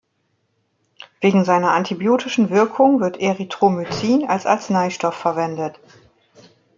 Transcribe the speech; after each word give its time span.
Wegen 1.19 1.45
seiner 1.45 1.73
antibiotischen 1.73 2.49
Wirkung 2.49 3.01
wird 3.01 3.17
Erythromycin 3.21 4.27
als 4.27 4.47
Arzneistoff 4.47 5.13
verwendet. 5.13 5.79